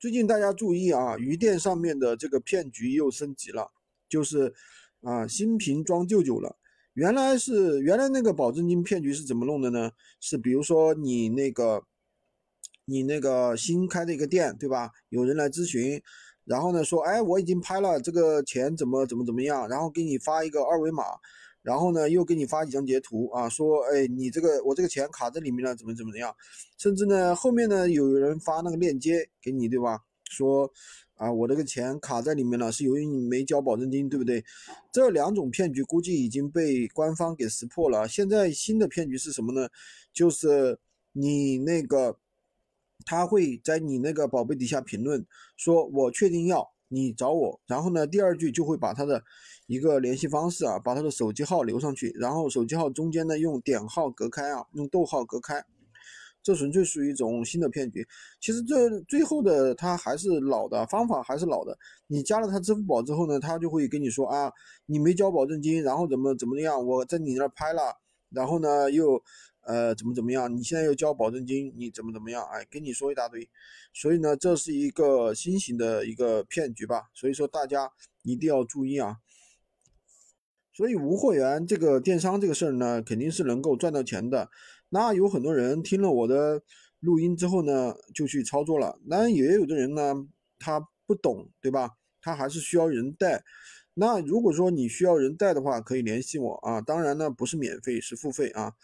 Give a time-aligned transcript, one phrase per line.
[0.00, 3.72] 最近大家注意啊，鱼店上面的这个骗局又升级了，
[4.08, 4.54] 就是
[5.02, 6.56] 啊新瓶装旧酒了。
[6.94, 9.90] 原来是原来那个保证金骗局是怎么弄的呢？
[10.20, 11.82] 是比如说你那个
[12.84, 14.92] 你那个新开的一个店，对吧？
[15.08, 16.00] 有人来咨询，
[16.44, 21.02] 然后呢说，哎，我已经拍了这个钱怎么怎么怎么样，然后给你发一个二维码，
[21.68, 26.34] 然后呢又给你发几张截图啊，说，哎，你这个我这个钱卡在里面了，怎么怎么样？
[26.78, 30.00] 甚至呢后面呢有人发那个链接给你，对吧？
[30.30, 30.70] 说。
[31.18, 34.44] 啊，我这个钱卡在里面了，是由于你没交保证金，对不对？
[34.92, 38.06] 这两种骗局估计已经被官方给识破了。
[38.06, 39.68] 现在新的骗局是什么呢？
[40.12, 40.78] 就是
[41.10, 42.16] 你那个，
[43.04, 45.26] 他会在你那个宝贝底下评论
[45.56, 49.22] 说“我确定要你找我”，然后呢，第二句就会把他的
[49.66, 55.64] 一个联系方式啊，把他的手机号留上去，然后手机号中间呢用点号隔开啊，用逗号隔开。
[56.40, 58.06] 这纯粹属于一种新的骗局。
[58.40, 61.76] 其实这最后的他还是老的方法，还是老的。
[62.06, 64.50] 你加了他支付宝之后呢，他就会跟你说啊，
[64.86, 67.94] 你没交保证金，然后怎么怎么样，我在你那儿拍了，
[68.30, 69.22] 然后呢又
[69.62, 73.48] 呃怎么怎么样，你现在又交保证金，你怎么怎么样，哎，跟你说一大堆。
[73.92, 77.10] 所以呢，这是一个新型的一个骗局吧。
[77.14, 77.90] 所以说大家
[78.22, 79.16] 一定要注意啊。
[80.72, 84.48] 所以无货源这个电商这个事儿呢，肯定是能够赚到钱的。
[84.90, 86.62] 那有很多人听了我的
[87.00, 89.00] 录音之后呢，就去操作了。
[89.06, 90.14] 那也有的人呢，
[90.58, 91.90] 他不懂，对吧？
[92.20, 93.42] 他还是需要人带。
[94.00, 96.80] 那如果说你需要人带的话，可以联系我啊。
[96.80, 98.74] 当然呢，不是免费，是付费啊。